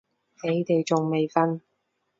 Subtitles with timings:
[0.41, 1.61] 你哋仲未瞓？